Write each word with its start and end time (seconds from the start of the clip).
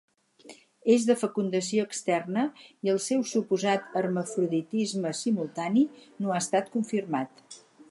És 0.93 1.03
de 1.09 1.15
fecundació 1.23 1.83
externa 1.89 2.45
i 2.87 2.91
el 2.95 3.01
seu 3.09 3.21
suposat 3.33 3.93
hermafroditisme 4.01 5.15
simultani 5.23 5.87
no 6.07 6.33
ha 6.35 6.43
estat 6.47 6.75
confirmat. 6.79 7.49